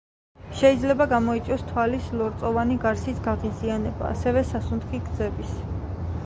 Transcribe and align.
შეიძლება 0.59 1.05
გამოიწვიოს 1.11 1.65
თვალის 1.71 2.07
ლორწოვანი 2.21 2.77
გარსის 2.87 3.21
გაღიზიანება, 3.29 4.09
ასევე 4.15 4.45
სასუნთქი 4.55 5.03
გზების. 5.11 5.55